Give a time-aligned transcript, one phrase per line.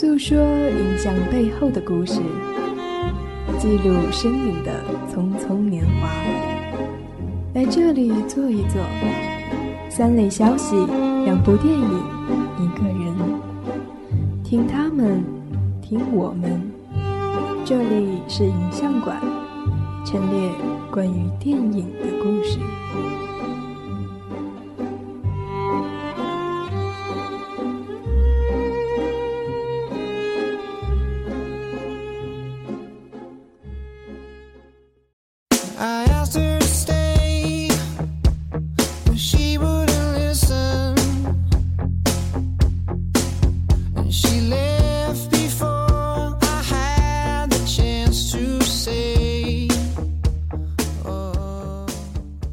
[0.00, 2.22] 诉说影像背后的故事，
[3.58, 4.82] 记录生命的
[5.12, 6.08] 匆匆年华。
[7.52, 8.82] 来这里坐一坐，
[9.90, 10.74] 三类消息，
[11.26, 12.02] 两部电影，
[12.58, 13.14] 一个人，
[14.42, 15.22] 听他们，
[15.82, 16.62] 听我们。
[17.62, 19.20] 这里是影像馆，
[20.06, 20.50] 陈列
[20.90, 22.58] 关于电影的故事。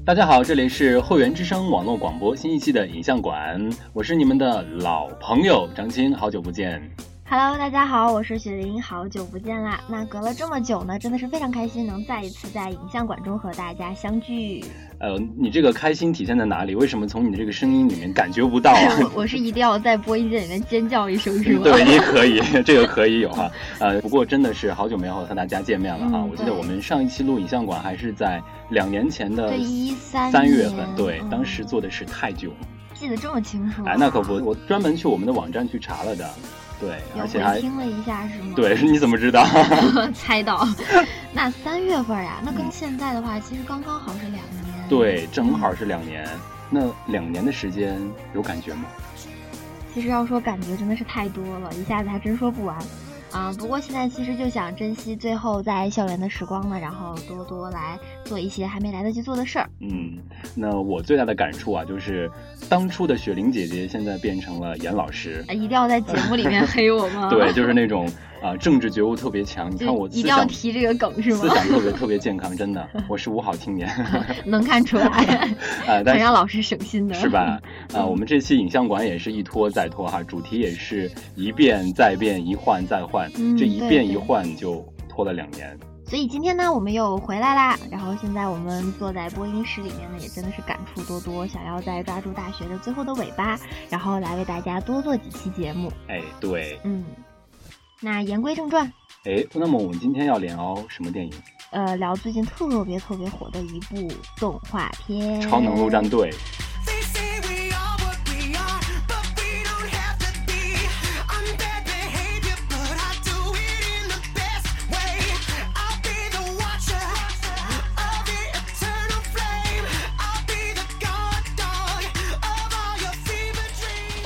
[0.07, 6.81] 大家好，这里是会员之声网络广播新一期的影像馆，我是你们的老朋友张青，好久不见。
[7.29, 9.81] Hello，大家好，我是雪玲，好久不见啦！
[9.89, 14.63] 那隔了这么久呢，真的是非常开心，能再一次在影像馆中和大家相聚。
[14.99, 16.73] 呃，你这个开心体现在哪里？
[16.73, 18.95] 为什么从你的这个声音里面感觉不到啊？
[19.13, 21.63] 我是一定要在播音间里面尖叫一声，是吗？
[21.65, 23.51] 对，你可以， 这个可以有哈。
[23.79, 26.25] 呃，不过真的是好久没有和大家见面了哈。
[26.31, 32.53] 我记得我们上一期录影像馆还是在两年前的一三三月份，对，当时做的是太久，
[32.93, 33.83] 记得这么清楚。
[33.83, 36.25] 哎，那可不，我专门去我们的网站去查了的。
[36.79, 38.53] 对，而且还听了一下，是吗？
[38.55, 39.45] 对， 你怎么知道？
[40.13, 40.67] 猜到。
[41.33, 44.41] 那三月份呀，那跟现在的话，其实刚刚好是两年。
[44.89, 46.27] 对，正好是两年。
[46.69, 47.99] 那两年的时间
[48.33, 48.83] 有感觉吗？
[49.93, 52.77] 其实要说感觉，真的是太多了，一下子还真说不完。
[53.31, 59.69] 啊，不过现在其实就想珍惜最后在校园的时光了，然后多多来做一些还没来得及做的事儿。
[59.81, 60.17] 嗯，
[60.55, 62.29] 那我最大的感触啊，就是
[62.69, 67.29] 当初的雪玲姐姐现在变成了严老师，一定要在节目里面 黑我吗？
[67.29, 68.09] 对，就是那种。
[68.41, 69.71] 啊，政治觉悟特别强。
[69.71, 71.37] 你看我一定要提这个梗是吗？
[71.37, 73.89] 思想特别特别健康，真的，我是五好青年，
[74.45, 75.05] 能看出来。
[75.87, 77.59] 啊，很让老师省心的，是吧？
[77.93, 85.77] 啊， 我们这期影像馆也是一拖再拖哈，主题也是一变再变，一换再换，这一变一换就拖了两年。
[86.05, 87.77] 所以今天呢，我们又回来啦。
[87.91, 95.91] 然后现在我们坐在播音室里面呢，也真的是感触多多，想要再抓住大学的最后的尾巴，然后来为大家多做几期节目。
[96.07, 97.03] 哎，对，嗯。
[97.99, 98.85] 那言归正传，
[99.23, 101.33] 哎，那么我们今天要聊什么电影？
[101.71, 106.31] 呃，聊最近特别特别火的一部动画片《超能陆战队》。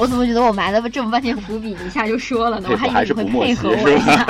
[0.01, 2.69] 我怎么觉得我埋了这么半天伏笔，一下就说了呢？
[2.71, 4.25] 我还以为会配合我一下。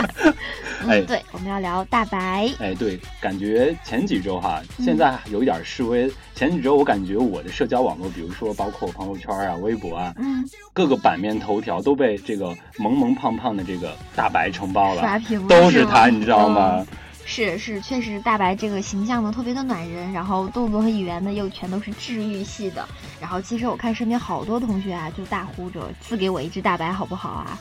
[0.85, 2.51] 哎，对，我们要聊大白。
[2.59, 6.11] 哎，对，感觉前几周哈，现在有一点示威。
[6.35, 10.43] 前几周我感觉我的社交网络，比如说包括朋友圈啊、微博啊，嗯，
[10.73, 16.85] 各个版面头条都被这个萌萌胖胖的这个大白承包了，刷屏都是他，你知道吗？
[17.25, 22.85] 是是，确实大白这个形象呢特别的暖人，然后动作和语言呢又全都是治愈系的。
[23.21, 27.57] 然后其实我看身边好多同学啊，就大呼着赐给我一只大白好不好啊？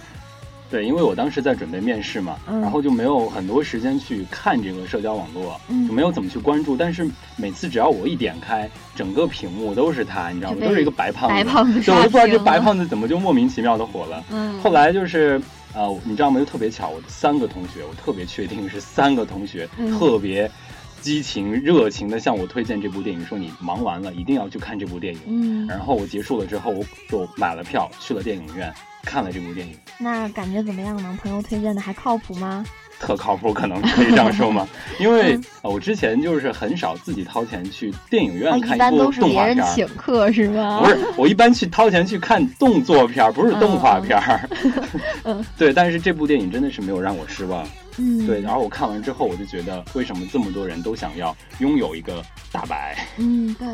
[0.70, 6.76] 对，因为我当时在准备面试嘛，然后就没有很多时间去看这个社交网络，就没有怎么去关注。
[6.76, 10.58] 但是每次只要我一点开，整个屏幕都是他，你知道吗？
[10.60, 14.24] 都是一个白胖子，白胖子，就我都不知道这白胖子怎么就莫名其妙的火了。
[14.30, 15.40] 嗯，后来就是。
[15.74, 16.38] 呃，你知道吗？
[16.40, 20.50] 就特别巧，我三个同学，我特别确定是三个同学，特别
[21.00, 25.20] 激情热情的向我推荐这部电影，说你忙完了一定要去看这部电影。
[25.26, 28.72] 嗯，然后我结束了之后，我就买了票去了电影院
[29.04, 29.76] 看了这部电影。
[29.98, 31.18] 那感觉怎么样呢？
[31.22, 32.64] 朋友推荐的还靠谱吗？
[33.00, 34.68] 特靠谱，可能可以这样说吗？
[35.00, 40.82] 因为我之前就是很少自己掏钱去电影院看一部动画片，请客是吗？
[40.84, 44.20] 不是，我一般去掏钱去看动作片，不是动画片。
[45.24, 47.66] 嗯，对，但是这部电影真的是没有让我失望。
[47.96, 52.22] 嗯，对，然后我看完之后，我就觉得为什么这么多人都想要拥有一个
[52.52, 52.96] 大白？
[53.16, 53.66] 嗯，对。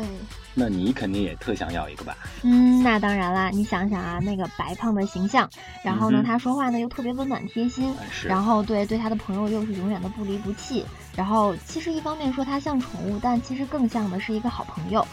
[0.59, 2.17] 那你肯定也特想要一个吧？
[2.41, 3.51] 嗯，那当然啦。
[3.53, 5.47] 你想想啊，那个白胖的形象，
[5.83, 7.93] 然后呢，他说话呢又特别温暖贴心，
[8.25, 10.83] 然后对对他的朋友又是永远的不离不弃。
[11.15, 15.05] 然后其实一方面说他像宠物，但其实更像的是一个好朋友，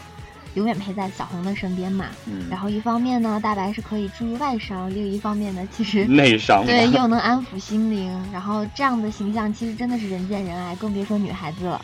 [0.55, 2.07] 永远陪在小红的身边嘛。
[2.25, 2.47] 嗯。
[2.49, 6.65] 然后一方面呢，大白是可以治愈外伤；另一方面呢，其实内伤。
[6.65, 8.11] 对，又能安抚心灵。
[8.33, 11.79] 然后这样的形象其实真的是人见人爱，更别说女孩子了。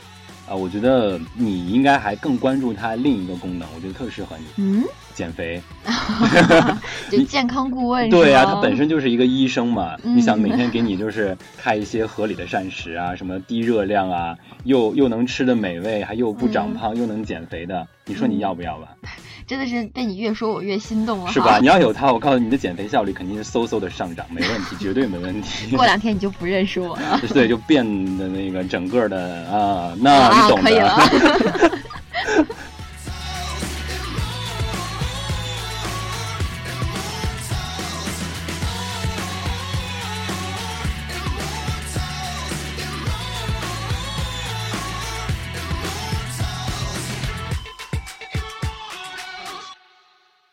[0.51, 4.45] 啊，我觉得你应该还更关注它另一个功能，我觉得特适合你。
[4.61, 4.83] 嗯，
[5.15, 5.61] 减肥
[7.09, 8.09] 就健康顾问。
[8.09, 9.95] 对呀，他本身就是一个医生嘛。
[10.03, 18.89] 你想每天给你就是开一些合理的膳食啊，什么低热量啊，又又能吃的美味，还又不长胖又能减肥的，你说你要不要吧？
[19.51, 21.57] 真的是被你越说我越心动了，是吧？
[21.59, 25.75] 你要有它，我告诉你，你的减肥效率肯定是嗖嗖的上涨，没问题， 绝对没问题。
[25.75, 27.83] 过两天你就不认识我了， 对，就变
[28.17, 31.69] 得那个整个的啊，那你懂的。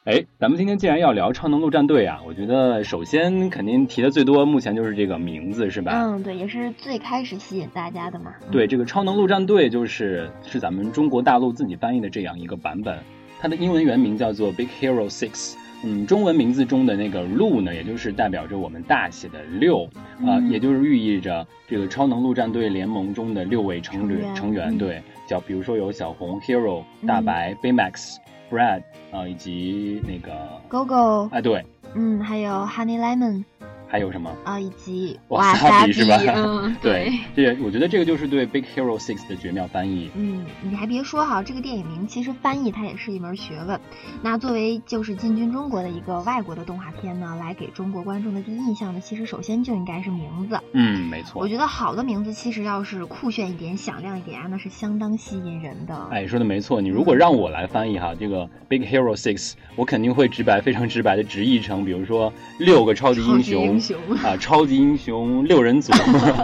[0.08, 5.92] 哎，咱们今天既然要聊超能陆战队啊，我觉得首先肯定提的最多，目前就是这个名字，是吧？
[5.94, 8.32] 嗯，对，也是最开始吸引大家的嘛。
[8.50, 12.98] 对，这个超能陆战队就是是咱们中国大陆自己翻译的这样一个版本，
[13.38, 15.56] 它的英文原名叫做 Big Hero Six。
[15.84, 19.84] 嗯，中文名字中的那个陆呢，也就是代表着我们大写的六
[20.26, 24.78] 啊，也就是寓意着这个超能陆战队联盟中的六位成员成员。
[24.78, 28.16] 对，叫比如说有小红 Hero、大白 Baymax。
[28.50, 30.32] Brad 啊，以及那个
[30.68, 31.64] Gogo，哎，对，
[31.94, 33.44] 嗯，还有 Honey Lemon。
[33.88, 34.60] 还有什么啊？
[34.60, 36.20] 以及瓦萨比是吧？
[36.36, 40.10] 嗯， 对，这我觉得这个就是对《Big Hero Six》的绝妙翻译。
[40.14, 43.80] 嗯，你还别说哈，这个电影名其实翻译它也是一门学问。
[44.22, 50.58] 那作为就是进军中国的一个外国的动画片呢，来给中国观众的第一印象呢，其实首先就应该是名字。
[50.72, 51.40] 嗯，没错。
[51.40, 56.08] 我觉得好的名字其实要是酷炫一点、响亮一点啊，那是相当吸引人的。
[56.10, 56.80] 哎，说的没错。
[56.80, 63.77] 你如果让我来翻译哈，这个《Big Hero Six》，我肯定会直白、非常直白的直译成，比如说六个超级英雄
[64.22, 64.68] 啊，超。
[64.68, 65.90] 级英雄 六人组，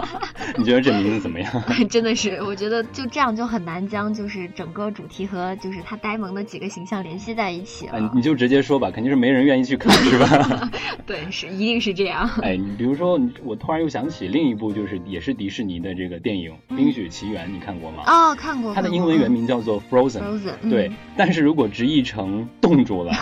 [0.57, 1.51] 你觉得这名字怎么样？
[1.87, 8.11] 真的是，我觉得就这样就很难将就是整个主题和就是他呆萌的几个形象联系在一起了。
[8.15, 10.71] 你就直接说吧，肯定是没人愿意去看，是吧？
[11.05, 12.27] 对，是一定是这样。
[12.41, 18.03] 哎，你比如说，我突然又想起另一部，就是也是迪士尼的这个电影《冰雪奇缘》，你看过吗？
[18.07, 18.73] 哦，看过。
[18.73, 20.21] 它的英文原名叫做 Frozen。
[20.21, 20.69] Frozen。
[20.69, 23.13] 对，但是如果直译成冻住了，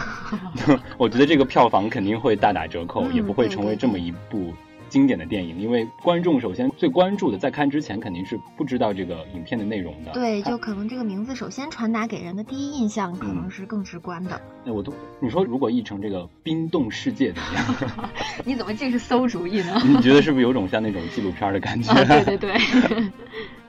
[0.97, 4.53] 我觉得这个票房肯定会大打折扣，也不会成为这么一部。
[4.89, 10.11] 经典的电影，因为观众首先最关注的，在看之前肯定是不知道这个影片的内容的。
[10.11, 14.39] 对，就可能这个名字首先传达给人的第一印象，可能是更直观的。
[14.67, 18.09] 哎，我都你说，如果译成这个冰冻世界怎么样？
[18.45, 19.81] 你怎么竟是馊主意呢？
[19.83, 21.91] 你觉得是不是有种像那种纪录片的感觉？
[22.05, 23.11] 对对对。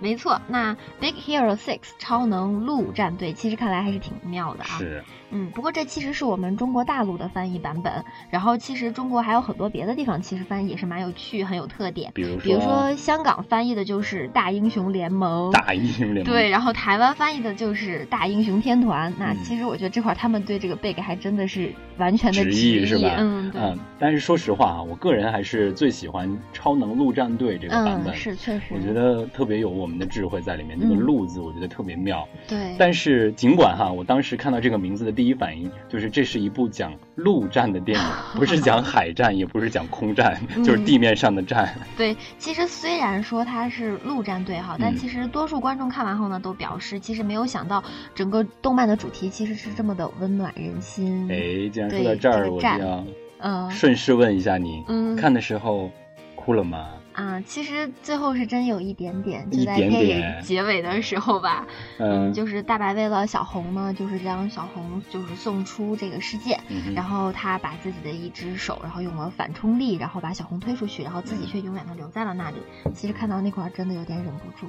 [0.01, 4.77] 没错，那 Big Hero Six 超能陆战队其实看来还是挺妙的啊。
[4.77, 5.03] 是，
[5.35, 7.93] 嗯，不过这其实是我们中国大陆的翻译版本。
[8.31, 12.11] 然后其实中国还有很多别的地方，其实翻译也是蛮有趣、很有特点。
[12.15, 15.51] 比如说，比如说香港翻译的就是大英雄联盟。
[15.53, 16.33] 大英雄联盟。
[16.33, 19.13] 对，然后台湾翻译的就是大英雄天团。
[19.19, 23.17] 那其实我觉得这块他们对这个 Big 还真的是完全的直译是吧？
[23.19, 23.61] 嗯，对。
[23.61, 28.15] 嗯，但是说实话啊，我个人还是最喜欢超能陆战队这个版本。
[28.15, 28.67] 是，确实。
[28.71, 30.79] 我觉得特别有我们的智慧在里面。
[30.79, 32.75] 这个“陆”字我觉得特别妙，对。
[32.79, 38.05] 但是尽管哈，我当时看到这个名字的第一反应就是这是一部讲陆战的电影，
[38.35, 41.75] 不是讲海战，也不是讲空战，就是地面上的战。
[41.97, 47.83] 对，其实虽然说它是陆战队哈，但其实多数观众看完后呢，都表示其实没有想到
[48.15, 51.29] 整个动漫的主题其实是这么的温暖人心。
[51.31, 53.05] 哎，既然说到这儿，我就要
[53.39, 54.85] 嗯顺势问一下你，
[55.17, 55.91] 看的时候
[56.35, 56.89] 哭了吗？
[57.15, 61.67] 啊，其实最后是真有一点点，就在电影结尾的时候吧，
[61.99, 66.59] 嗯，就是大白为了小红呢，就是将小红就是送出这个世界，
[66.95, 72.57] 然后他把自己的一只手，然后用了反冲力，然后把小红推出去，然后自己却永远的留在了那里。
[72.93, 74.67] 其实看到那块真的有点忍不住。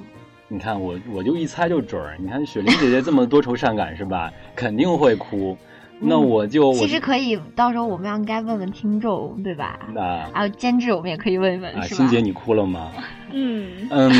[0.48, 4.32] 你看我我就一猜就准儿，你看雪玲姐姐这么多愁善感是吧？
[4.54, 5.58] 肯定会哭。
[5.98, 9.78] 那我就其实可以，到时候我们要应该问问听众，对吧？
[9.94, 11.86] 那还有监制，我们也可以问一问，是吧？
[11.86, 12.92] 欣姐，你哭了吗？
[13.32, 14.10] 嗯 嗯，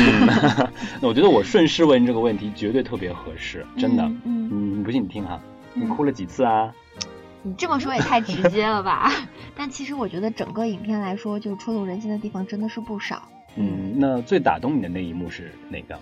[1.01, 4.03] 那我觉得我顺势问这个问题绝对特别合适，真的。
[4.25, 5.39] 嗯，你不信你听哈，
[5.73, 6.73] 你哭了几次啊？
[7.43, 9.11] 你这么说也太直接了吧？
[9.55, 13.21] 但其实我觉得整个影片来说，就触动人心的地方真的是不少。
[13.55, 15.97] 嗯，那最打动你的那一幕是哪个？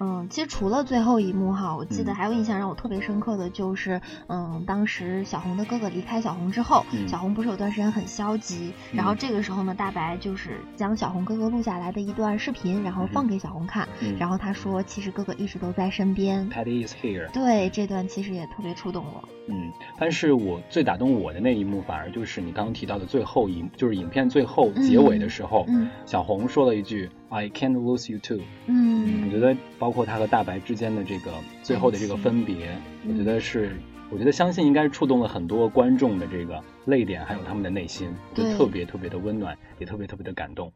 [0.00, 16.48] 嗯，其实除了最后一幕哈，我记得还有印象让我特别深刻的就是，嗯，当时小红的哥哥离开小红之后，小红不是有段时间很消极，然后这个时候呢，大白就是将小红哥哥录下来的一段视频，然后放给小红看，然后他说，其实哥哥一直都在身边。
[16.50, 17.30] ，Patty is here。
[17.32, 19.28] 对，这段其实也特别触动我。
[19.46, 25.66] 嗯，但是我最打动我的那一幕，反而就是你刚刚提到的最后一，就是影片最后结尾的时候，
[26.04, 27.08] 小红说了一句。
[27.34, 28.40] I can't lose you too。
[28.66, 31.32] 嗯，我觉得包括他和大白之间的这个
[31.64, 33.76] 最后的这个分别，我觉得是，
[34.08, 40.72] 我觉得相信应该是触动了很多观众的这个泪点，还有他们的内心，就特别特别的温暖，也特别特别的感动。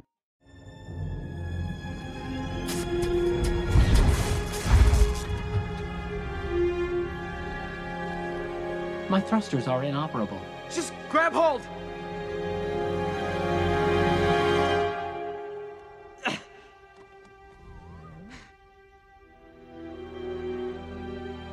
[9.08, 10.40] My thrusters are inoperable.
[10.68, 11.60] Just grab hold!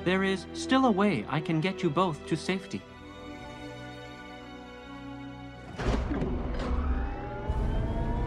[0.06, 2.80] There is still a way I can get you both to safety.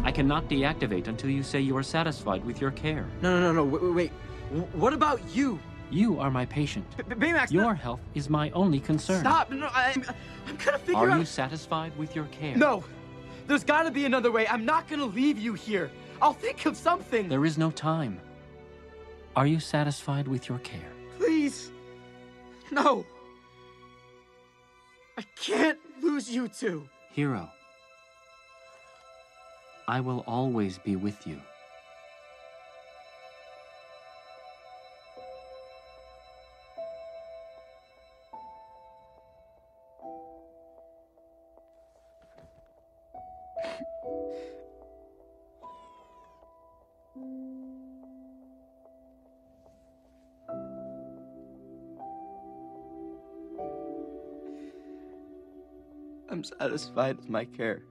[0.03, 3.07] I cannot deactivate until you say you are satisfied with your care.
[3.23, 4.13] No, no, no, no, wait, wait, wait.
[4.73, 5.61] What about you?
[5.89, 6.85] You are my patient.
[7.09, 7.75] B Baymax, Your no.
[7.75, 9.21] health is my only concern.
[9.21, 9.53] Stop!
[9.53, 10.05] No, I, am
[10.49, 11.17] I'm gonna figure are out...
[11.17, 12.57] Are you satisfied with your care?
[12.57, 12.83] No!
[13.47, 14.49] There's gotta be another way.
[14.49, 15.93] I'm not gonna leave you here.
[16.21, 17.29] I'll think of something.
[17.29, 18.21] There is no time.
[19.37, 20.91] Are you satisfied with your care?
[21.29, 21.71] Please.
[22.71, 23.05] No.
[25.19, 26.89] I can't lose you two.
[27.13, 27.51] Hero.
[29.87, 31.39] I will always be with you.
[56.39, 57.83] I'm satisfied with my care.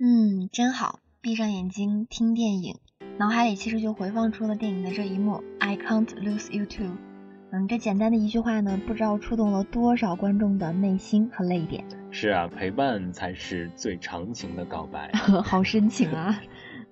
[0.00, 2.83] Hmm, 真好，闭上眼睛听电影。
[3.16, 6.90] 脑海里其实就回放出了电影的这一幕，I can't lose you too。
[7.52, 11.84] 嗯，这简单的一句话呢，不知道触动了多少观众的内心和泪点。
[12.10, 15.12] 是啊，陪伴才是最长情的告白，
[15.44, 16.40] 好深情啊。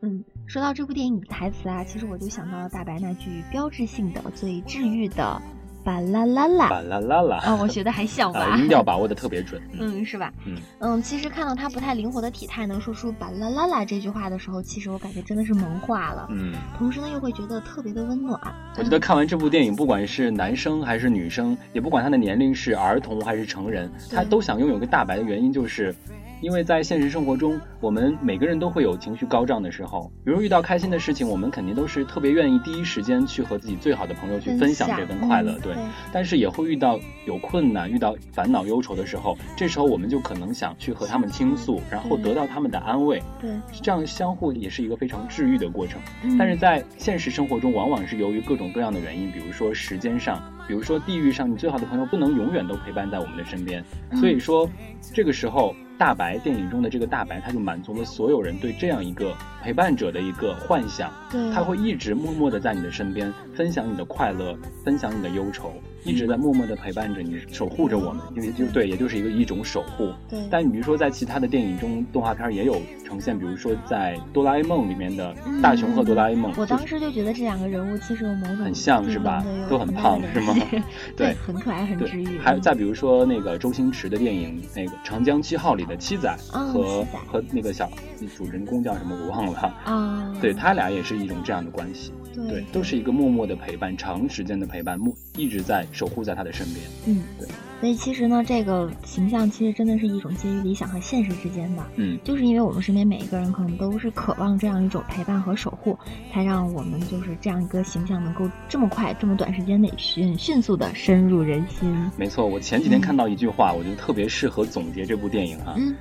[0.02, 5.42] 嗯，说到这部电影的台词啊，其实我就想到了大白那句标志性的、最治愈的。
[5.84, 7.54] 巴啦啦啦，巴啦啦啦啊！
[7.60, 8.56] 我学的还像吧？
[8.58, 9.60] 音调把握的特别准。
[9.78, 10.32] 嗯，是吧？
[10.46, 16.28] 嗯嗯，其实看到他不太灵活的体态能说出巴啦啦啦这句话的时候，其实我感觉真的是萌化了。
[16.30, 18.40] 嗯，同时呢，又会觉得特别的温暖。
[18.78, 25.94] 我觉得看完这部电影，不管是男生还是女生，也不管他的年龄是儿童还是成人，他都想拥有个大白的原因就是。
[26.42, 35.72] 因为在现实生活中，我们每个人都会有情绪高涨的时候，比如遇到开心的事情，我们肯定都是特别愿意第一时间去和自己最好的朋友去分享这份快乐，对。
[36.12, 43.50] 但是也会遇到有困难、遇到烦恼忧愁的时候，这时候我们就可能想去和他们倾诉，然后得到他们的安慰，对。
[43.80, 46.00] 这样相互也是一个非常治愈的过程。
[46.36, 53.84] 但是在现实生活中，往往是由于各种各样的原因，比如说时间上，比如说地域上，你最好的朋友不能永远都陪伴在我们的身边，
[54.14, 54.68] 所以说
[55.14, 55.72] 这个时候。
[56.02, 59.32] 大白电影中的这个大白，他就满足了所有人对这样一个
[59.62, 61.12] 陪伴者的一个幻想。
[61.54, 65.72] 他会一直默默的在你的身边，分享你的快乐，分享你的忧愁。
[66.04, 70.12] 一直在默默的陪伴着你，守护着我们，因为就对，也就是一个一种守护。
[70.28, 70.40] 对。
[70.50, 76.52] 但你比如说，在其他的电影中，动画片也有呈现，比如说在《哆啦 A 梦》里面的大雄和哆啦 A 梦。
[76.56, 79.44] 我当时就觉得这两个人物其实有某种很像是吧？
[79.68, 80.54] 都很胖是吗？
[81.16, 82.38] 对，很可爱，很治愈。
[82.38, 87.88] 还有再比如说那个周星驰的电影，那个《长江七号》里的七仔和和那个小
[88.36, 90.34] 主人公叫什么我忘了啊。
[90.40, 92.12] 对他俩也是一种这样的关系。
[92.34, 96.78] 对，都是一个默默的陪伴，长时间的陪伴，默一直在守护在他的身边。
[97.06, 97.48] 嗯，对。
[97.80, 101.82] 所以其实呢，这个形象其实真的是一种介于理想和现实之间的。
[101.96, 105.98] 嗯，就是因为我们身边每一个人可能都是渴望这样一种陪伴和守护，
[106.32, 111.92] 才让我们就是这样一个形象能够这么快、这么短时间内迅迅速的深入人心。
[112.16, 115.74] 没错，我前几天看到一句话，我觉得特别适合总结这部电影哈。
[115.76, 115.92] 嗯，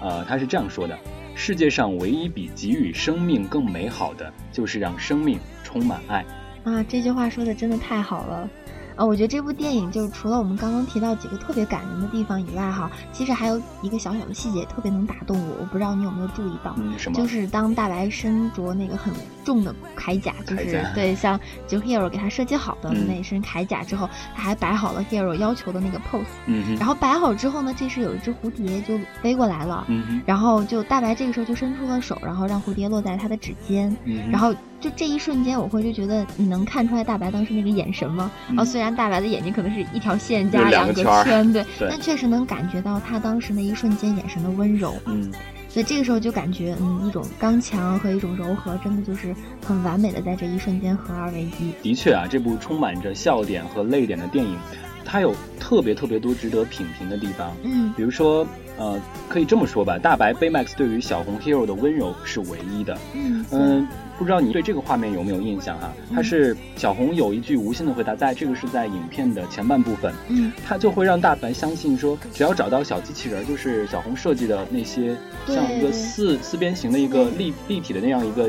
[0.00, 0.98] 呃，他是这样说的：
[1.36, 5.38] 世界上唯一比给予生命更美好的，就是让生命。
[5.68, 6.24] 充满爱
[6.64, 6.82] 啊！
[6.88, 8.48] 这句话说的真的太好了。
[8.96, 15.56] 啊，我觉得这部电影就是除了我们刚刚提到几个特别感人的地方以外，哈，其实还有一个小小的细节特别能打动我。
[15.60, 16.74] 我不知道你有没有注意到？
[17.12, 26.24] 就是当大白身着那个很重的铠甲，就是对，像就 Hero 给他设计好的那身铠甲之后，他还摆好了 Hero 要求的那个 pose。
[26.46, 29.84] 嗯然后摆好之后呢，这时有一只蝴蝶就飞过来了。
[29.86, 33.96] 嗯然后就大白这个时候就伸出了手，然后让蝴蝶落在他的指尖。
[34.06, 34.28] 嗯。
[34.28, 38.30] 然后就这一瞬间，我会就觉得你能看出来大白当时那个眼神吗？
[38.56, 44.94] 哦，虽然大白的眼睛可能是一条线加两个圈，对，但确实能感觉到他当时那一瞬间眼神的温柔。
[45.06, 45.32] 嗯，
[45.68, 49.34] 所以这个时候就感觉，嗯，一种刚强和一种柔和，真的就是
[49.66, 51.72] 很完美的在这一瞬间合二为一。
[51.82, 54.56] 的确啊，这部充满着笑点和泪点的电影，
[55.04, 57.52] 它有特别特别多值得品评的地方。
[57.64, 58.46] 嗯，比如说。
[58.78, 62.96] 呃，可以这么说吧，大白 Baymax 对于小红 Hero 的温柔是唯一的。
[63.12, 65.92] 嗯嗯，不知道你对这个画面有没有印象哈？
[66.14, 70.14] 他是小红有一句无心的回答，在这个是在影片的前半部分。
[70.28, 75.16] 嗯，他就会让大白相信说，只要找到小机器人，就是小红设计的那些
[75.48, 78.48] 像一个四四边形的一个立立体的那样一个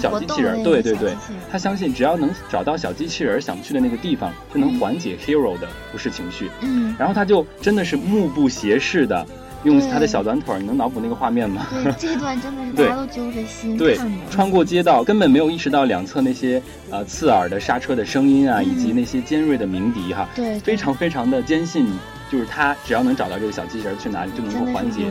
[0.00, 0.60] 小机器人。
[0.64, 1.14] 对对对，
[1.50, 6.50] 他相信只要能找到小机器人想去的那个地方，就能缓解 Hero 的不适情绪。
[6.62, 9.24] 嗯，然后他就真的是目不斜视的。
[9.64, 11.66] 用他的小短腿，你能脑补那个画面吗？
[11.70, 13.98] 对， 这段真的是大家都揪着心对，
[14.30, 20.28] 穿过街道，根本没有意识到两侧那些呃刺耳的刹车的声音啊，以及那些尖锐的鸣笛哈。
[20.34, 21.86] 对，非常非常的坚信，
[22.32, 25.02] 就是他只要能找到这个小机器人去哪里，就能够缓解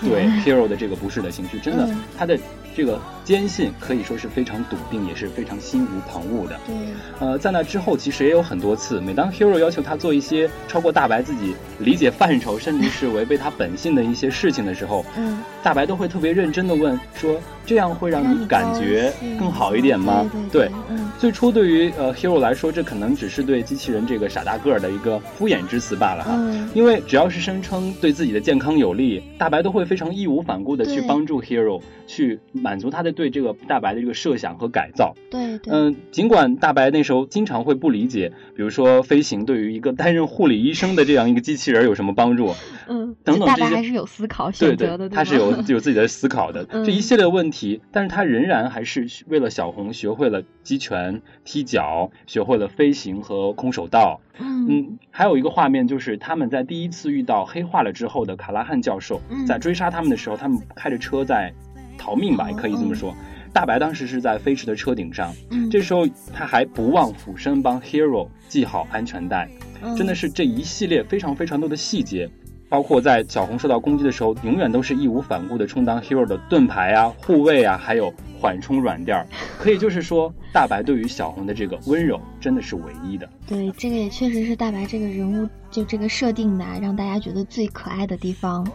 [0.00, 1.60] 对 Hero 的这个不适的情绪。
[1.60, 2.38] 真的，他的。
[2.76, 6.58] 这个坚信可以说是非常笃定，也是非常心无旁骛的。
[6.66, 6.74] 对，
[7.20, 20.70] 呃，在那之后，其实也有很多次，每当 Hero 要求他做一些超过大白自己理解范畴，甚至是违背他本性的一些事情的时候，嗯，大白都会特别认真的问说：“这样会让你感觉更好一点吗？”对，
[21.18, 26.38] 最初对于呃 Hero 来说，这可能只是对机器人这个傻大个儿的一个敷衍之词罢了哈。
[26.74, 32.40] 因为只要是声称对自己的健康有利，大白都会非常义无反顾的去帮助 Hero 去。
[32.52, 35.14] 满足他的对这个大白的这个设想和改造。
[35.30, 42.54] 对，嗯，尽管大白那时候经常会不理解，比如说飞行对于一个担任护理医生的这样一个机器人有什么帮助，
[42.88, 43.60] 嗯， 等等这些。
[43.60, 46.64] 大白还是有思考选择的，他是有有自己的思考的。
[46.86, 54.20] 这一系列问题，但是他仍然还是为了小红学会了击拳、踢脚，学会了飞行和空手道。
[54.38, 61.52] 嗯，还有一个画面就是他们在第一次遇到黑化了之后的卡拉汉教授，在追杀他们的时候，他们开着车在。
[61.98, 63.14] 逃命吧，也可以这么说。
[63.52, 65.32] 大白当时是在飞驰的车顶上，
[65.70, 69.48] 这时候他还不忘俯身帮 Hero 系好安全带，
[69.96, 72.28] 真的是这一系列非常非常多的细节，
[72.68, 79.24] 包括在小红受到攻击的时候，永远都是义无反顾的充当 Hero 的盾牌啊、护卫啊，还有缓冲软垫儿。
[79.56, 83.28] 可以就是说，大白对于小红的这个温柔真的是唯一的。
[83.46, 88.66] 对，这个也确实是大白这个人物就这个设定的，让大家觉得最可爱的地方。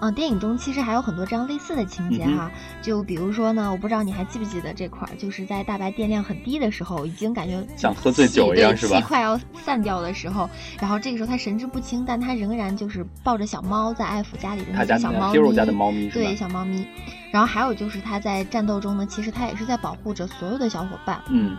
[0.00, 2.50] 嗯，电影中其实还有很多这样类似的情节哈，
[2.82, 8.96] 就比如说呢，我不知道你还记不记得这块儿，就是在大白电量很低的时候，已经感觉像喝醉酒一样是吧？
[8.96, 10.48] 气快要散掉的时候，
[10.80, 16.86] 然后这个时候他神志不清，但他仍然就是抱着小猫在爱抚家里的那些小猫咪，家的猫咪对小猫咪。
[17.30, 21.20] 然后还有就是他在战斗中呢，其实他也是在保护着所有的小伙伴。
[21.28, 21.56] 嗯。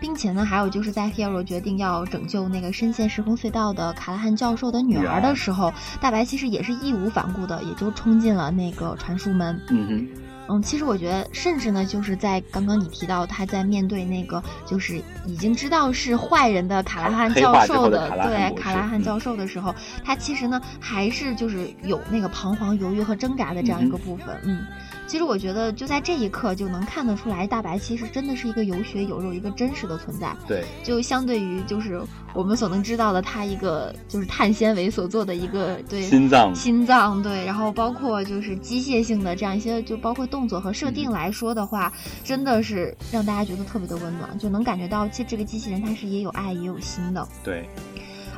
[0.00, 9.60] 并且呢，还有就是在 Hero 决定要拯救那个深陷时空隧道的卡拉汉教授的女儿的时候，大白其实也是义无反顾的，也就冲进了那个传输门。
[9.70, 10.08] 嗯哼，
[10.48, 24.26] 嗯，其实我觉得，甚至呢，就是在刚刚你提到他在面对那个就是已经知道是坏人的卡拉汉教授的对卡拉汉教授的时候，他其实呢还是就是有那个彷徨犹豫和挣扎的这样一个部分。
[24.44, 24.64] 嗯。
[25.08, 30.36] 其实我觉得，就在这一刻就能看得出来，大白其实真的是一个有血有肉、一个真实的存在。
[30.46, 32.00] 对，就相对于就是
[32.34, 41.90] 我们所能知道的，他一个就是碳纤维所做的一个对心脏心脏对，然后包括就是机械性的这样一些，就包括动作和设定来说的话，
[42.22, 47.26] 真的是让大家觉得特别的温暖，就能感觉到其实这个机器人它是也有爱也有心的。
[47.42, 47.66] 对。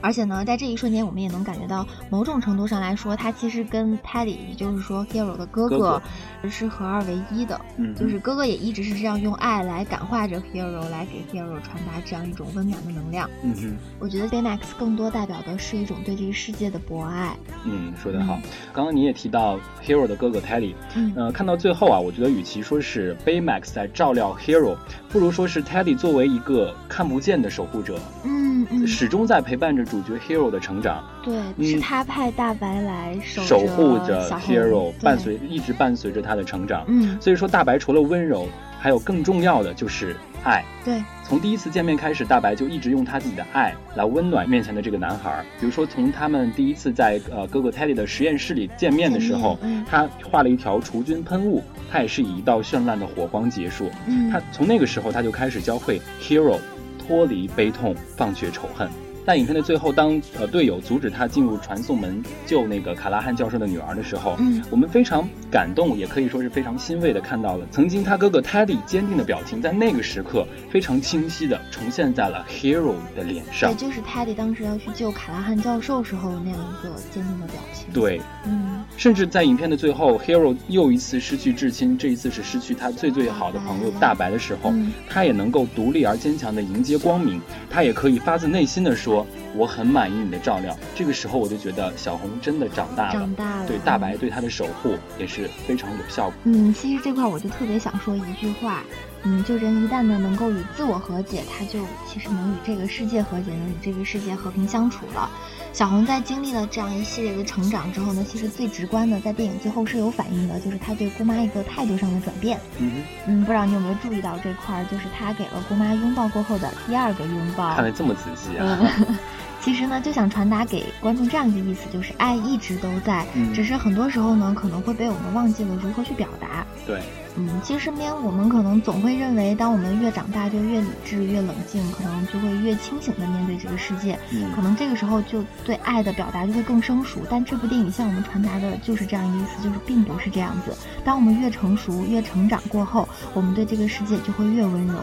[0.00, 6.02] 而且呢，在这一瞬间，我们也能感觉到，某种程度上来说，他其实跟 Teddy，也就是说 Hero 的哥哥，
[6.48, 7.60] 是合二为一的。
[7.76, 13.28] 嗯，就是哥哥也一直是这样用爱来感化着 Hero，来给 Hero 传达这样一种温暖的能量。
[13.42, 17.36] 嗯哼，我觉得 Baymax 更多代表的是一种对这个世界的博爱。
[17.64, 18.38] 嗯，说得好。
[18.72, 24.76] 刚刚你也提到 Hero 的哥哥 Teddy，嗯，呃，看到最后啊，我觉得与其说是 Baymax 在照料 Hero，
[25.08, 27.98] 不如说是 Teddy 作为一个看不见的守护者。
[28.24, 28.86] 嗯嗯。
[28.86, 36.85] 始终在陪伴着主角 Hero 的成长，对，是他派大白来守护着 Hero，伴随一直伴随着他的成长。
[36.87, 38.48] 嗯，所以说大白除了温柔，
[38.79, 40.64] 还有更重要的就是爱。
[40.85, 45.44] 对，从第一次见面开始，大白就一直用他自己的爱来温暖面前的这个男孩。
[45.59, 49.59] 比如说，从他们第一次在呃哥哥 Teddy 的实验室里见面的时候，
[49.90, 53.90] 他画了一条除菌喷雾，他也是以一道绚烂的火光结束。
[54.07, 56.59] 嗯，他从那个时候他就开始教会 Hero。
[57.07, 58.88] 脱离悲痛，放却仇恨。
[59.26, 73.72] 在影片的最后，当呃队友阻止他进入传送门救那个卡拉汉教授的女儿的时候，嗯，我们非常感动，也可以说是非常欣慰的看到了曾经他哥哥 Teddy 坚定的表情，在那个时刻非常清晰的重现在了 Hero 的脸上。
[73.74, 77.87] 对，就是 Teddy 当时要去救卡拉汉教授时候那样一个坚定的表情。
[77.92, 84.72] 对，嗯，甚至在影片的最后，Hero 又一次失去至亲，这一次是失去他最最好的朋友大白的时候，
[85.09, 89.10] 他也能够独立而坚强的迎接光明，他也可以发自内心的说。
[89.55, 90.77] 我很满意你的照料。
[90.94, 93.66] 这个时候我就觉得小红真的长大了，长大了。
[93.66, 96.35] 对大白对她的守护也是非常有效果。
[96.44, 98.83] 嗯，其实这块我就特别想说一句话，
[99.23, 105.31] 嗯，就人一旦呢能够与自我和解，他就其实能与这个世界和解，能与这个世界和平相处了。
[105.72, 112.59] 小红在经历了这样一系列的成长之后呢，其实最直观的在电影最后是有反应的，就是她对姑妈一个态度上的转变。
[112.78, 117.74] 嗯嗯，不知道你有没有注意到这块儿，就是她给了姑妈拥抱过后的第二个拥抱。
[117.74, 118.78] 看得这么仔细啊！
[119.62, 126.66] 其实呢，就想传达给观众这样一个意思，就是爱一直都在，只是很多时候呢，可能会被我们忘记了如何去表达。
[126.87, 127.03] 对，
[127.37, 134.18] 嗯，其实身边我们可能总会认为，当我们越长大就越理智、越冷静，可能就会越清醒的面对这个世界。
[134.33, 137.20] 嗯，可能这个时候就对爱的表达就会更生疏。
[137.29, 140.75] 但这部电影向我们传达的就是这样一个意思，就是并不是这样子。
[141.05, 144.94] 当我们越成熟、越成长过后，我们对这个世界就会越温柔。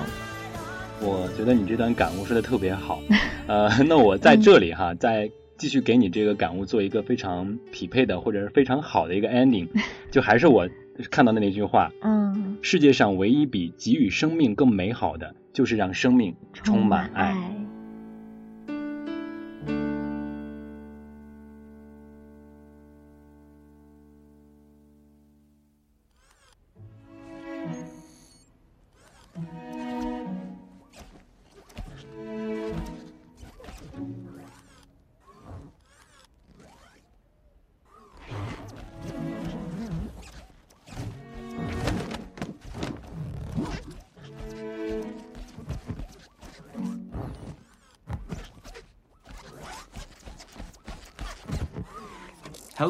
[1.01, 3.01] 我觉得你这段感悟说的特别好，
[3.47, 9.67] 呃，那我在这里哈，再继续给你这个感悟做一个非常匹配的或者是非常好的一个 ending，
[10.11, 10.67] 就还是我
[11.11, 17.35] 看到的那句话，嗯，世界上唯一比给予生命更美好的，就是让生命充满爱。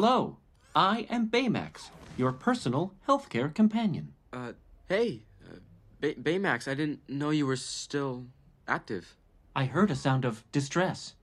[0.00, 0.36] Hello,
[0.76, 4.12] I am Baymax, your personal healthcare companion.
[4.32, 4.52] Uh,
[4.88, 5.56] hey, uh,
[5.98, 8.26] Bay- Baymax, I didn't know you were still
[8.68, 9.16] active.
[9.56, 11.14] I heard a sound of distress.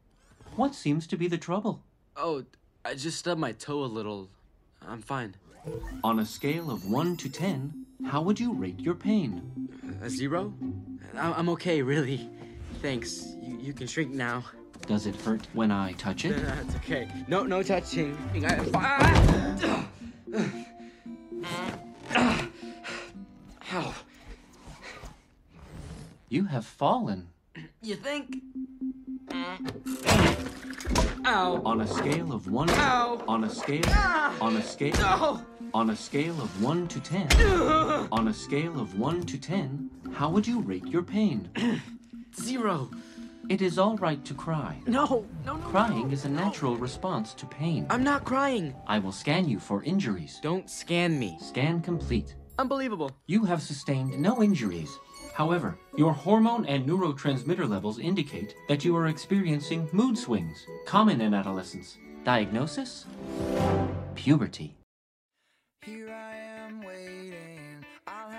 [0.58, 1.84] What seems to be the trouble?
[2.18, 2.44] Oh,
[2.84, 4.30] I just stubbed my toe a little.
[4.86, 5.36] I'm fine.
[6.04, 9.70] On a scale of 1 to 10, how would you rate your pain?
[10.02, 10.54] A zero?
[11.16, 12.30] I'm okay, really.
[12.82, 13.26] Thanks.
[13.42, 14.44] You, you can shrink now.
[14.88, 16.36] Does it hurt when I touch it?
[16.38, 17.08] That's okay.
[17.28, 18.16] No, no touching.
[23.74, 23.94] Ow.
[26.30, 27.28] You have fallen.
[27.82, 28.38] You think?
[31.26, 31.62] Ow.
[31.66, 32.70] On a scale of one.
[32.70, 33.24] Ow.
[33.28, 33.82] On a scale.
[33.88, 34.36] Ah.
[34.40, 34.94] On a scale.
[34.98, 35.42] No.
[35.74, 37.28] On a scale of one to ten.
[38.12, 41.50] on a scale of one to ten, how would you rate your pain?
[42.40, 42.92] Zero.
[43.48, 44.80] It is all right to cry.
[44.88, 45.68] No, no, no.
[45.68, 47.86] Crying no, is a natural response to pain.
[47.90, 48.74] I'm not crying.
[48.88, 50.40] I will scan you for injuries.
[50.42, 51.38] Don't scan me.
[51.40, 52.36] Scan complete.
[52.58, 53.12] Unbelievable.
[53.28, 54.98] You have sustained no injuries.
[55.34, 61.34] However, your hormone and neurotransmitter levels indicate that you are experiencing mood swings, common in
[61.34, 61.98] adolescence.
[62.24, 63.06] Diagnosis?
[64.16, 64.78] Puberty.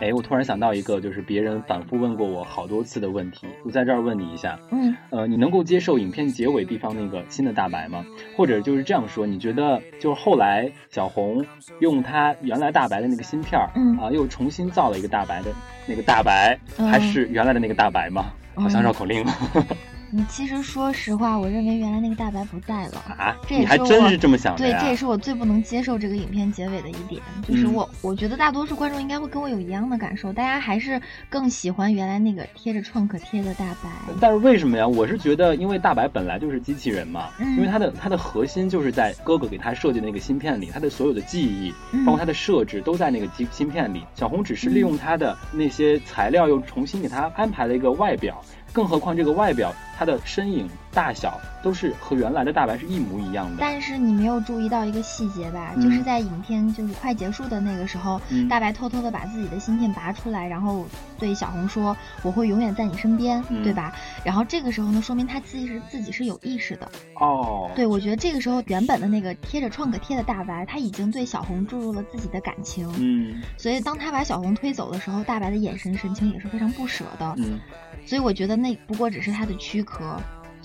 [0.00, 4.58] 哎，我突然想到一个，就是别人反复问过我好多次的问题，我在这儿问你一下。
[4.70, 8.04] 嗯，呃，你能够接受影片结尾地方那个新的大白吗？
[8.36, 11.44] 或者就是这样说，你觉得就是后来小红
[11.80, 15.50] 用她原来大白的那个芯片儿，嗯啊，又重新造了一个大白的
[15.86, 18.26] 那个大白，还是原来的那个大白吗？
[18.54, 19.24] 好像绕口令。
[20.10, 23.36] 你其实说实话，我认为原来那个大白不在了啊！
[23.46, 33.90] 这也是我真是这么想的对，这也是我最不能接受这个影片结尾的一点，就是我我觉得大多数观众应该会跟我有一样的感受，大家还是更喜欢原来那个贴着创可贴的大白。
[34.20, 34.86] 但是为什么呀？
[34.86, 44.04] 我是觉得，因为大白本来就是机器人嘛，嗯、因为它的它的核心就是在哥哥给他设计的那个芯片里，它的所有的记忆，包括它的设置都在那个芯芯片里。
[44.14, 48.40] 小红只是利用它的那些材料，又重新给他安排了一个外表。
[48.72, 53.58] 更何况这个外表，他的身影大小都是和原来的大白是一模一样的。
[53.60, 55.72] 但是你没有注意到一个细节吧？
[55.76, 60.86] 嗯、就是在影片就是快结束的那个时候，嗯、大白偷偷的把自己的芯片拔出来，然后
[61.18, 66.90] 对小红说：“我会永远在你身边，嗯、对吧？”然后这个时候呢，说明他自己是自己是有意识的。
[67.20, 72.90] 哦，对，我觉得这个时候原本的那个贴着创可贴的大白，他已经对小红注入了自己的感情。
[72.98, 77.34] 嗯，所以当他把小红推走的时候，大白的眼神神情也是非常不舍的。
[77.36, 77.60] 嗯。
[78.06, 80.16] 所以我觉得那不过只是他的躯壳，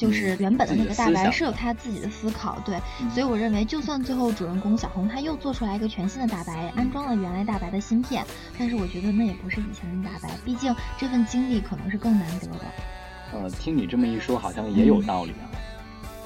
[0.01, 2.75] 就是原本的那个大白是有他自己的思考，对，
[3.13, 8.25] 所以我认为，就算最后主人公小红他又做出来一个全新的大白，安装了原来大白的芯片，
[8.57, 12.65] 但是我觉得那也不是以前的大白，毕竟这份经历可能是更难得的。
[13.31, 15.45] 呃，听你这么一说，好像也有道理啊。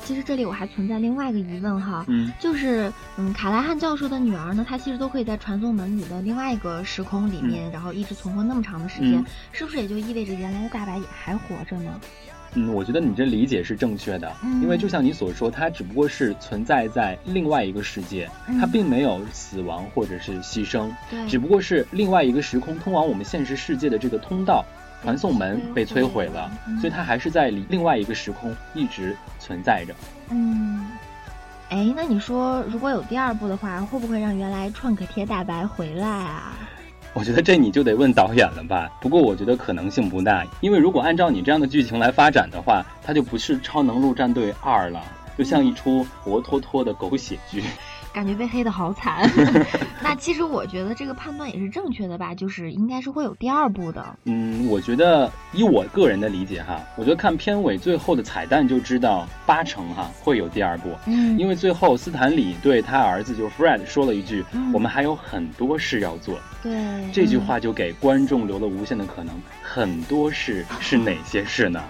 [0.06, 12.00] 其实这里我还存在另外一个疑问哈，嗯，就是嗯，卡莱汉教授的女儿呢，她其实都可以在传送门里的另外一个时空里面，然后一直存活那么长的时间，是不是也就意味着原来的大白也还活着呢？
[12.56, 24.66] 嗯，我觉得你这理解是正确的，因为就像你所说，它只不过是存在在另外一个世界，它并没有死亡或者是牺牲，对，只不过是另外一个时空通往我们现实世界的这个通道。
[25.04, 26.50] 传送门被摧毁了，
[26.82, 29.94] 所以它还是在另外一个时空一直存在着。
[30.32, 30.88] 嗯，
[31.70, 36.54] 哎，那你说如果有第二部的话，会不会让原来创可贴大白回来啊？
[37.16, 38.92] 我觉得这你就得问导演了吧。
[39.00, 45.02] 不过我觉得可能性不大，因为如果按照你这样的剧情来发展的话，它就不是《超能陆战队二》了，
[45.38, 47.64] 就像一出活脱脱的狗血剧。
[48.16, 49.30] 感觉被黑的好惨，
[50.02, 54.18] 那其实我觉得这个判断也是正确的吧，就是应该是会有第二部的。
[54.24, 60.92] 嗯，我觉得以我个人的理解哈，我觉得看片尾最后的彩蛋就知道八成哈会有第二部。
[61.08, 66.74] 嗯，因为最后斯坦李对他儿子就是 Fred 说了一句：“我们还有很多事要做。”对，
[67.12, 69.36] 这句话就给观众留了无限的可能。
[69.62, 71.84] 很多事 是哪些事呢？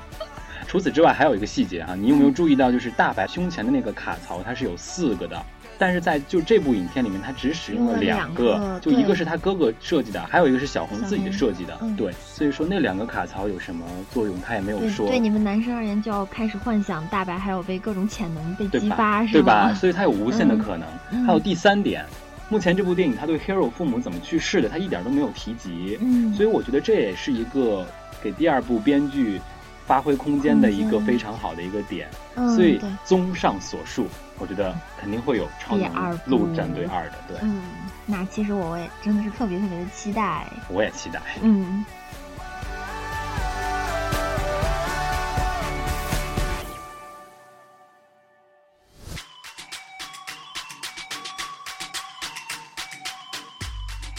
[0.67, 5.39] 除此之外还有一个细节哈，你有没有注意到，就是大白胸前的那个卡槽它是有四个的。
[5.77, 11.77] 但是在就这部影片里面，他只使用了两个，就一个是他哥哥设计的，还有一个是小红自己设计的。
[11.97, 15.07] 对，所以说那两个卡槽有什么作用，他也没有说。
[15.07, 19.41] 对你们男生而言，就要开始幻想大白还有被各种潜能被激发，是吧？
[19.41, 19.73] 对吧？
[19.73, 21.25] 所以他有无限的可能。
[21.25, 22.05] 还有第三点，
[22.49, 25.97] 目前这部电影他对 Hero 父母怎么去世的，他一点都没有提及。
[26.01, 27.85] 嗯，所以我觉得这也是一个
[28.23, 29.39] 给第二部编剧
[29.85, 32.09] 发挥空间的一个非常好的一个点。
[32.55, 34.07] 所以综上所述。
[34.37, 37.37] 我觉得肯定会有《超能陆战队二》的，对。
[37.41, 37.61] 嗯，
[38.05, 40.45] 那其实我也真的是特别特别的期待。
[40.69, 41.21] 我也期待。
[41.41, 41.85] 嗯。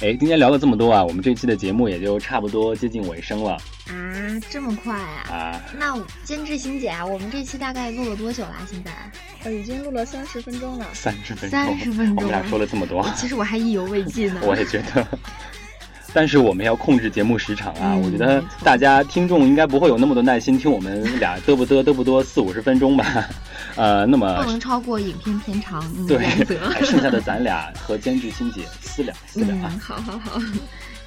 [0.00, 3.59] 哎，今天聊了这么多啊，我们这期的节目也就差不多接近尾声了。
[4.37, 5.31] 啊，这么快啊！
[5.31, 8.55] 啊，那监制欣姐啊，我们这期大概录了多久了？
[8.70, 8.92] 现在？
[9.44, 10.87] 呃，已经录了三十分钟了。
[10.92, 11.59] 三十分钟。
[11.59, 12.16] 三十分钟。
[12.16, 13.09] 我们俩说了这么多。
[13.16, 14.40] 其实我还意犹未尽呢。
[14.44, 15.07] 我也觉得。
[16.14, 17.94] 但是我们要控制节目时长啊！
[17.94, 23.29] 我觉得大家听众应该不会有那么多耐心听我们俩嘚不嘚嘚不多四五十分钟吧？
[23.77, 26.18] 呃，那么不能超过影片片长对，
[26.70, 29.72] 还剩下的咱俩和监制欣姐私聊私聊啊！
[29.79, 30.40] 好好好。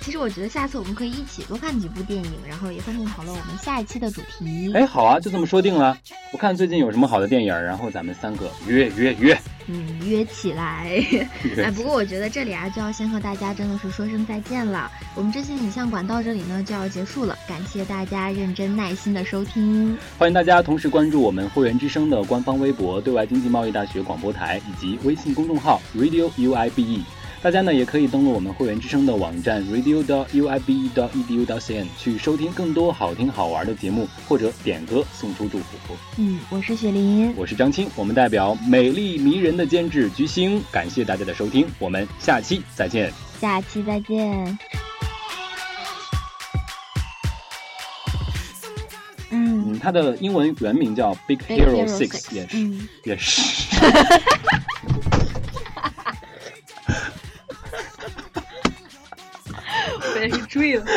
[0.10, 4.72] 其实我觉得下次我们可以一起多看几部电影，然后也顺便讨论我们下一期的主题。
[4.74, 5.96] 哎，好啊，就这么说定了。
[6.32, 9.40] 我看最近有什么好的电影，然后咱们三个约约约。
[9.68, 11.00] 嗯，约起来。
[11.64, 14.92] 哎，不过我觉得这里啊，就要先和大家真的是说声再见了。
[15.14, 19.96] 我们这些影像馆到这里呢就要结束了，感谢大家认真耐心的收听。
[20.18, 27.02] 欢迎大家同时关注我们会员之声的官方微博、对外经济贸易大学广播台以及微信公众号 Radio UIBE。
[27.42, 30.04] 大家呢也可以登录我们会员之声的网站 radio.
[30.04, 30.90] dot uibe.
[30.94, 31.46] dot edu.
[31.46, 35.96] dot cn 去收听更多好听好玩的节目，或者点歌送出祝福。
[36.18, 43.10] 嗯，我是雪林，我是张青，我们代表美丽迷人的监制菊星，感谢大家的收听，我们下期再见。
[43.40, 44.60] 下期再见。
[49.32, 52.70] 嗯，它的英文原名叫 Big Hero Six，也是，
[53.06, 53.42] 也是。
[60.50, 60.86] 追了。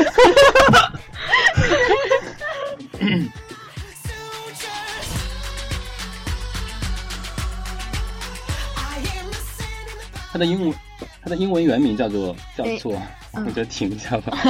[10.32, 10.74] 他的英文，
[11.22, 12.98] 他的英文原名叫做叫做，
[13.32, 14.38] 我就停一下吧。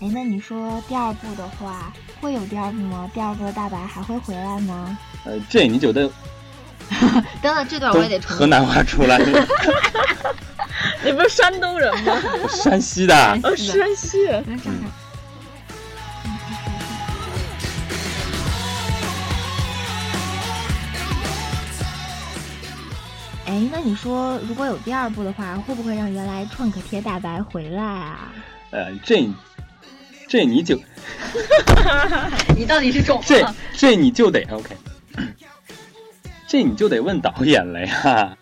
[0.00, 3.10] 哎，那你说第二部的话，会有第二部吗？
[3.12, 4.96] 第二部的大白还会回来吗？
[5.24, 6.10] 呃，这你觉得？
[7.42, 8.36] 等等，这段我也得重。
[8.36, 9.18] 河南话出来。
[11.04, 12.14] 你不是山东人吗？
[12.50, 13.14] 山西的。
[13.42, 14.28] 哦，山西。
[23.46, 28.32] 哎，那你说，如果有第二部的话，会不会让原来创可贴大白回来啊？
[28.70, 29.26] 呃，这，
[30.28, 30.78] 这你就，
[32.56, 33.22] 你到底是种？
[33.24, 34.76] 这这你就得 OK。
[36.48, 38.34] 这你就得问导演了呀，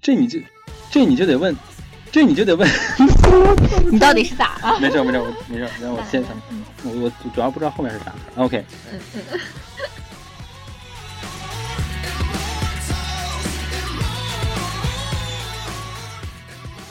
[0.00, 0.38] 这你就，
[0.92, 1.56] 这你就得问，
[2.12, 2.70] 这你就得问。
[3.90, 4.78] 你到底是咋了？
[4.78, 6.30] 没事没事，我没事，让我先想，
[6.84, 8.14] 我我主要不知道后面是啥。
[8.36, 8.64] OK。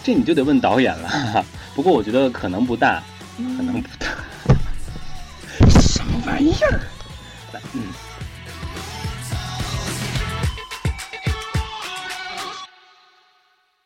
[0.04, 3.02] 这你就得问导演了，不过我觉得可能不大，
[3.38, 4.08] 可能不大。
[5.80, 6.82] 什么玩意儿？
[7.72, 7.84] 嗯。